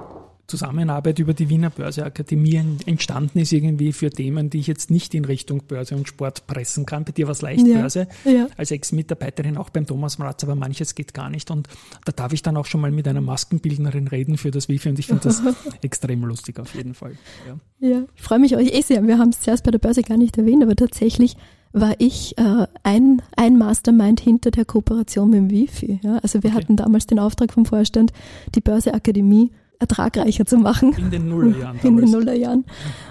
[0.57, 5.15] Zusammenarbeit über die Wiener Börseakademie en- entstanden ist irgendwie für Themen, die ich jetzt nicht
[5.15, 7.05] in Richtung Börse und Sport pressen kann.
[7.05, 7.79] Bei dir war es leicht Ja.
[7.79, 8.47] Börse, Ja.
[8.55, 11.49] als Ex-Mitarbeiterin auch beim Thomas Mratz, aber manches geht gar nicht.
[11.49, 11.67] Und
[12.05, 14.99] da darf ich dann auch schon mal mit einer Maskenbildnerin reden für das Wifi und
[14.99, 15.41] ich finde das
[15.81, 17.13] extrem lustig auf jeden Fall.
[17.47, 17.87] Ja.
[17.89, 19.05] Ja, ich freue mich euch eh sehr.
[19.07, 21.35] Wir haben es zuerst bei der Börse gar nicht erwähnt, aber tatsächlich
[21.75, 25.99] war ich äh, ein, ein Mastermind hinter der Kooperation mit dem Wifi.
[26.03, 26.17] Ja?
[26.19, 26.59] Also wir Okay.
[26.61, 28.13] hatten damals den Auftrag vom Vorstand,
[28.53, 29.49] die Börseakademie
[29.83, 32.09] ertragreicher zu machen In den Nullerjahren in den.
[32.11, 32.65] Nullerjahren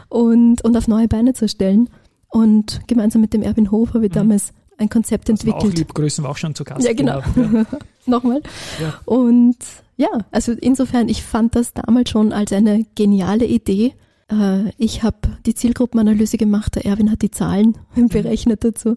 [0.08, 1.88] und, und auf neue Beine zu stellen.
[2.28, 5.78] Und gemeinsam mit dem Erwin Hof habe ich damals ein Konzept Das war auch entwickelt.
[5.88, 6.85] Liebgrüßen, war auch schon zu Gast.
[6.87, 7.20] Ja, genau.
[7.37, 7.66] Ja.
[8.06, 8.42] Nochmal.
[8.80, 8.94] Ja.
[9.04, 9.56] Und
[9.96, 13.92] ja, also insofern, ich fand das damals schon als eine geniale Idee.
[14.28, 18.96] Äh, Ich habe die Zielgruppenanalyse gemacht, der Erwin hat die Zahlen berechnet dazu.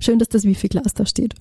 [0.00, 1.34] Schön, dass das Wifi-Glas da steht.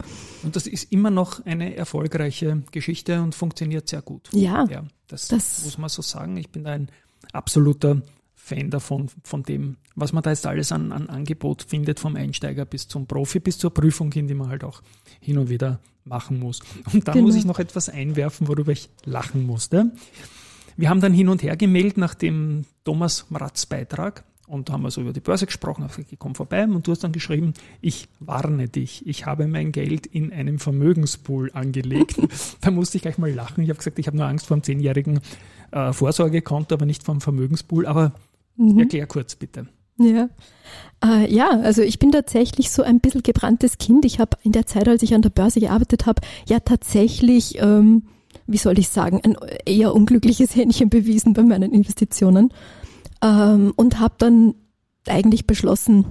[0.43, 4.29] Und das ist immer noch eine erfolgreiche Geschichte und funktioniert sehr gut.
[4.33, 6.37] Ja, Ja, das, Das- muss man so sagen.
[6.37, 6.89] Ich bin da ein
[7.33, 8.01] absoluter
[8.35, 12.65] Fan davon, von dem, was man da jetzt alles an, an Angebot findet, vom Einsteiger
[12.65, 14.81] bis zum Profi, bis zur Prüfung hin, die man halt auch
[15.19, 16.59] hin und wieder machen muss.
[16.93, 17.25] Und dann Genau.
[17.27, 19.91] muss ich noch etwas einwerfen, worüber ich lachen musste.
[20.77, 24.83] Wir haben dann hin und her gemeldet nach dem Thomas Mratz Beitrag und da haben
[24.83, 27.53] wir so über die Börse gesprochen, hab gesagt, komm vorbei und du hast dann geschrieben,
[27.81, 32.17] ich warne dich, ich habe mein Geld in einem Vermögenspool angelegt.
[32.61, 33.63] da musste ich gleich mal lachen.
[33.63, 35.19] Ich habe gesagt, ich habe nur Angst vor einem zehnjährigen
[35.71, 37.85] äh, Vorsorgekonto, aber nicht vor einem Vermögenspool.
[37.85, 38.13] Aber
[38.57, 38.79] Mhm.
[38.79, 39.67] erklär kurz bitte.
[39.97, 40.29] Ja.
[41.03, 44.05] Äh, ja, also ich bin tatsächlich so ein bisschen gebranntes Kind.
[44.05, 48.03] Ich habe in der Zeit, als ich an der Börse gearbeitet habe, ja tatsächlich, ähm,
[48.47, 52.53] wie soll ich sagen, ein eher unglückliches Händchen bewiesen bei meinen Investitionen
[53.21, 54.55] ähm, und habe dann
[55.07, 56.05] eigentlich beschlossen,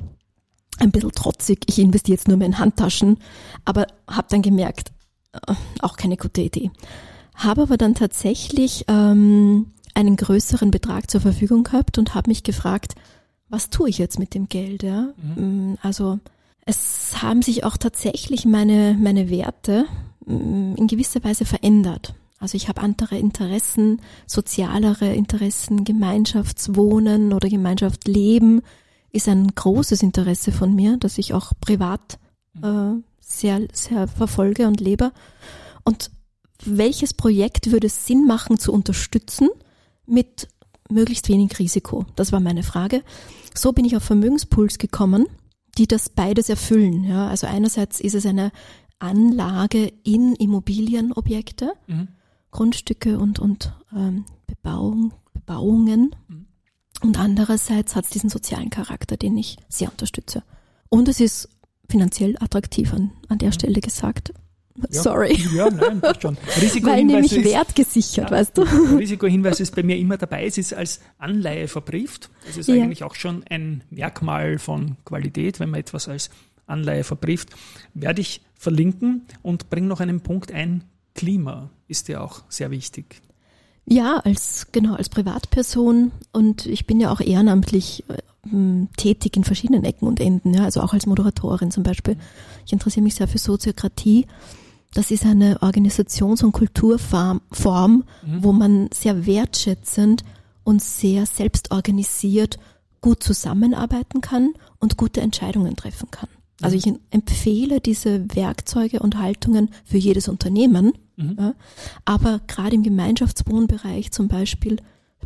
[0.78, 3.18] ein bisschen trotzig, ich investiere jetzt nur mehr in Handtaschen,
[3.64, 4.92] aber habe dann gemerkt,
[5.32, 6.70] äh, auch keine gute Idee.
[7.34, 12.94] Habe aber dann tatsächlich ähm, einen größeren Betrag zur Verfügung gehabt und habe mich gefragt,
[13.48, 14.82] was tue ich jetzt mit dem Geld?
[14.82, 15.12] Ja?
[15.36, 16.18] Mm, Also
[16.66, 19.86] es haben sich auch tatsächlich meine, meine Werte
[20.26, 22.14] mm, in gewisser Weise verändert.
[22.44, 28.60] Also ich habe andere Interessen, sozialere Interessen, Gemeinschaftswohnen oder Gemeinschaftsleben
[29.12, 32.18] ist ein großes Interesse von mir, das ich auch privat
[32.62, 35.12] äh, sehr, sehr verfolge und lebe.
[35.84, 36.10] Und
[36.62, 39.48] welches Projekt würde es Sinn machen zu unterstützen
[40.04, 40.48] mit
[40.90, 42.04] möglichst wenig Risiko?
[42.14, 43.02] Das war meine Frage.
[43.54, 45.28] So bin ich auf Vermögenspools gekommen,
[45.78, 47.04] die das beides erfüllen.
[47.04, 48.52] Ja, also einerseits ist es eine,
[49.04, 52.08] Anlage in Immobilienobjekte, Mhm.
[52.54, 56.14] Grundstücke und, und ähm, Bebauung, Bebauungen.
[56.28, 56.46] Mhm.
[57.02, 60.44] Und andererseits hat es diesen sozialen Charakter, den ich sehr unterstütze.
[60.88, 61.48] Und es ist
[61.90, 64.32] finanziell attraktiv an, an der Stelle gesagt.
[64.90, 65.02] Ja.
[65.02, 65.36] Sorry.
[65.52, 66.36] Ja, nein, passt schon.
[66.82, 68.36] Weil nämlich ist, wertgesichert, Ja.
[68.36, 68.62] weißt du?
[68.98, 70.46] Risikohinweis ist bei mir immer dabei.
[70.46, 72.30] Es ist als Anleihe verbrieft.
[72.46, 72.82] Das ist Ja.
[72.84, 76.30] eigentlich auch schon ein Merkmal von Qualität, wenn man etwas als
[76.66, 77.50] Anleihe verbrieft.
[77.94, 80.84] Werde ich verlinken und bringe noch einen Punkt ein.
[81.14, 83.22] Klima ist ja auch sehr wichtig.
[83.86, 89.84] Ja, als genau als Privatperson und ich bin ja auch ehrenamtlich äh, tätig in verschiedenen
[89.84, 92.16] Ecken und Enden, ja, also auch als Moderatorin zum Beispiel.
[92.66, 94.26] Ich interessiere mich sehr für Soziokratie.
[94.94, 100.22] Das ist eine Organisations- und Kulturform, Form, wo man sehr wertschätzend
[100.62, 102.58] und sehr selbstorganisiert
[103.00, 106.28] gut zusammenarbeiten kann und gute Entscheidungen treffen kann.
[106.62, 111.54] Also ich empfehle diese Werkzeuge und Haltungen für jedes Unternehmen, ja,
[112.04, 114.76] aber gerade im Gemeinschaftswohnbereich zum Beispiel,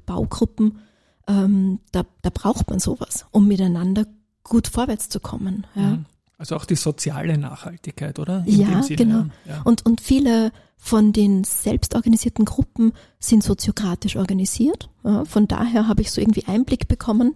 [0.06, 0.78] Baugruppen,
[1.26, 4.06] ähm, da, da braucht man sowas, um miteinander
[4.42, 5.66] gut vorwärts zu kommen.
[5.74, 5.98] Ja.
[6.38, 8.44] Also auch die soziale Nachhaltigkeit, oder?
[8.46, 9.24] In Ja, genau.
[9.44, 9.61] Ja.
[9.64, 14.88] Und, und viele von den selbstorganisierten Gruppen sind soziokratisch organisiert.
[15.05, 17.35] Ja, von daher habe ich so irgendwie Einblick bekommen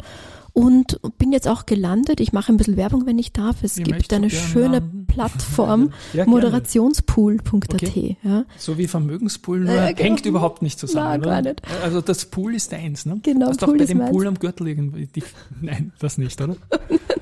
[0.53, 2.21] und bin jetzt auch gelandet.
[2.21, 3.65] Ich mache ein bisschen Werbung, wenn ich darf.
[3.65, 5.07] Es Wie gibt eine schöne landen?
[5.12, 7.75] Plattform, Ja, moderationspool.at.
[7.75, 8.17] Okay.
[8.23, 8.45] Ja.
[8.57, 9.99] So wie Vermögenspool, nur Ja, genau.
[10.01, 11.07] hängt überhaupt nicht zusammen.
[11.09, 11.31] Nein, oder?
[11.31, 11.62] gar nicht.
[11.83, 13.19] Also das Pool ist deins, ne?
[13.23, 14.11] Genau, Hast doch Pool bei ist dem meins.
[14.11, 15.07] Pool am Gürtel irgendwie.
[15.07, 15.25] Die,
[15.61, 16.57] nein, das nicht, oder?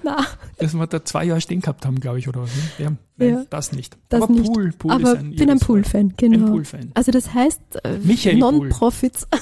[0.02, 0.26] Na,
[0.58, 2.50] Dass wir da zwei Jahre stehen gehabt haben, glaube ich, oder was?
[2.54, 2.62] Ne?
[2.84, 3.44] Ja, nein, Ja.
[3.50, 3.96] das nicht.
[4.08, 4.52] das Aber nicht.
[4.52, 5.58] Pool, Pool Aber ist ein bin ein.
[5.58, 6.46] Pool-Fan, genau.
[6.46, 6.90] Ein Pool-Fan.
[6.94, 8.34] Also das heißt äh, Pool.
[8.38, 9.26] Non-Profits.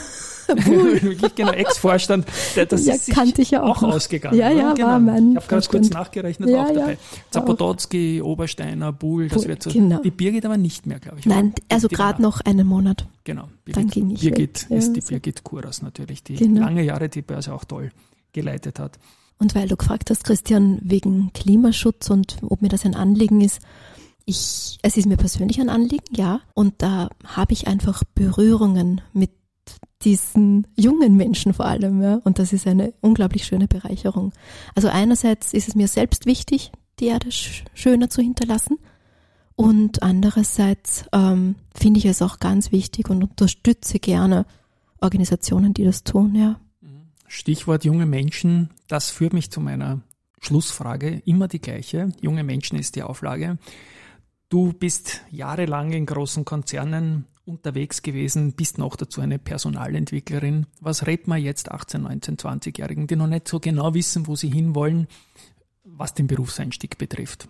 [0.49, 2.27] Wirklich genau, Ex-Vorstand.
[2.57, 4.39] Der- Das Ja, ist kannte ich ja auch auch ausgegangen.
[4.39, 4.89] Ja, ja, genau.
[4.89, 6.75] war mein Ich habe gerade kurz nachgerechnet, Ja, auch ja.
[6.75, 6.99] dabei.
[7.31, 9.71] Zapotocki, Obersteiner, Buhl, das wird so.
[9.71, 10.01] genau.
[10.01, 11.27] Die Birgit aber nicht mehr, glaube ich.
[11.27, 13.07] Nein, also gerade noch einen Monat.
[13.25, 13.49] Genau.
[13.67, 14.79] Dann ging ich Birgit weg.
[14.79, 15.09] ist Ja, die so.
[15.09, 16.63] Birgit Kuras natürlich, die Genau.
[16.63, 17.91] lange Jahre die Börse auch toll
[18.33, 18.99] geleitet hat.
[19.39, 23.61] Und weil du gefragt hast, Christian, wegen Klimaschutz und ob mir das ein Anliegen ist,
[24.25, 26.41] ich, es ist mir persönlich ein Anliegen, ja.
[26.55, 29.31] Und da habe ich einfach Berührungen mit
[30.03, 32.21] diesen jungen Menschen vor allem, ja.
[32.25, 34.33] Und das ist eine unglaublich schöne Bereicherung.
[34.75, 38.79] Also einerseits ist es mir selbst wichtig, die Erde sch schöner zu hinterlassen.
[39.57, 44.47] Und andererseits ähm, finde ich es auch ganz wichtig und unterstütze gerne
[45.01, 46.61] Organisationen, die das tun, ja.
[47.29, 50.01] Stichwort junge Menschen, das führt mich zu meiner
[50.41, 52.13] Schlussfrage, immer die gleiche.
[52.21, 53.59] Junge Menschen ist die Auflage.
[54.49, 60.67] Du bist jahrelang in großen Konzernen unterwegs gewesen, bist noch dazu eine Personalentwicklerin.
[60.81, 64.51] Was rät man jetzt 18, 19, 20-Jährigen, die noch nicht so genau wissen, wo sie
[64.51, 65.09] hinwollen,
[65.85, 67.49] was den Berufseinstieg betrifft?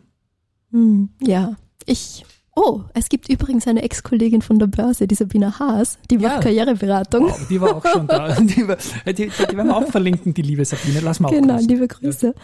[0.71, 2.25] Hm, ja, ich.
[2.61, 6.41] Oh, es gibt übrigens eine Ex-Kollegin von der Börse, die Sabina Haas, die macht Ja.
[6.41, 7.27] Karriereberatung.
[7.29, 8.35] Wow, die war auch schon da.
[8.41, 10.99] Die, war, die, die, die werden wir auch verlinken, die liebe Sabine.
[11.01, 12.35] Lass mal Genau, liebe Grüße.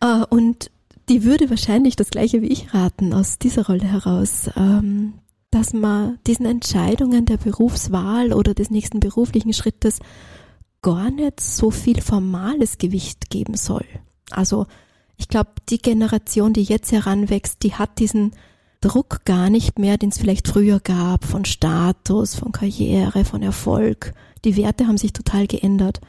[0.00, 0.70] Äh, und
[1.08, 5.12] die würde wahrscheinlich das gleiche wie ich raten aus dieser Rolle heraus, ähm,
[5.52, 10.00] dass man diesen Entscheidungen der Berufswahl oder des nächsten beruflichen Schrittes
[10.82, 13.84] gar nicht so viel formales Gewicht geben soll.
[14.30, 14.66] Also
[15.16, 18.32] ich glaube, die Generation, die jetzt heranwächst, die hat diesen
[18.80, 24.12] Druck gar nicht mehr, den es vielleicht früher gab, von Status, von Karriere, von Erfolg.
[24.44, 26.00] Die Werte haben sich total geändert.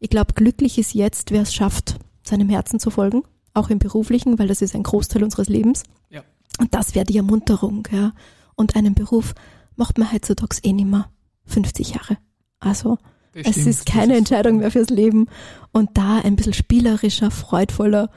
[0.00, 4.38] Ich glaube, glücklich ist jetzt, wer es schafft, seinem Herzen zu folgen, auch im beruflichen,
[4.38, 5.84] weil das ist ein Großteil unseres Lebens.
[6.10, 6.22] Ja.
[6.58, 8.12] Und das wäre die Ermunterung, ja.
[8.54, 9.34] Und einen Beruf
[9.76, 11.08] macht man heutzutage eh nicht mehr
[11.46, 12.18] 50 Jahre.
[12.60, 12.98] Also
[13.32, 15.26] Das es stimmt, ist keine Entscheidung mehr fürs Leben.
[15.72, 18.10] Und da ein bisschen spielerischer, freudvoller,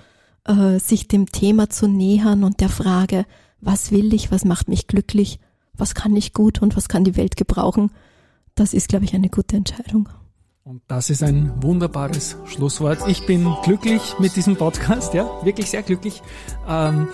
[0.46, 3.26] äh, sich dem Thema zu nähern und der Frage,
[3.62, 5.40] was will ich, was macht mich glücklich,
[5.74, 7.92] was kann ich gut und was kann die Welt gebrauchen,
[8.56, 10.10] das ist, glaube ich, eine gute Entscheidung.
[10.64, 13.00] Und das ist ein wunderbares Schlusswort.
[13.08, 16.22] Ich bin glücklich mit diesem Podcast, ja, wirklich sehr glücklich.
[16.68, 17.08] Ähm,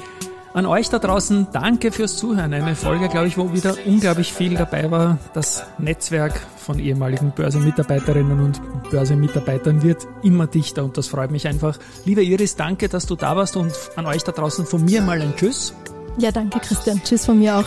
[0.53, 2.53] an euch da draußen, danke fürs Zuhören.
[2.53, 5.19] Eine Folge, glaube ich, wo wieder unglaublich viel dabei war.
[5.33, 11.77] Das Netzwerk von ehemaligen Börsenmitarbeiterinnen und Börsenmitarbeitern wird immer dichter und das freut mich einfach.
[12.05, 15.21] Liebe Iris, danke, dass du da warst und an euch da draußen von mir mal
[15.21, 15.73] ein Tschüss.
[16.17, 17.01] Ja, danke, Christian.
[17.03, 17.65] Tschüss von mir auch.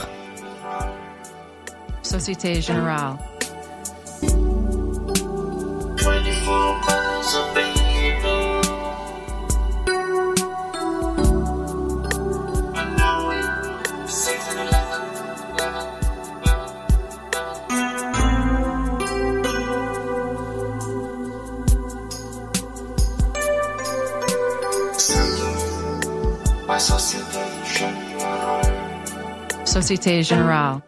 [2.02, 3.18] Société Générale.
[26.78, 27.35] 24
[29.76, 30.85] Société Générale.